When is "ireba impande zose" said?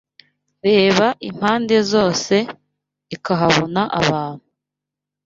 0.69-2.35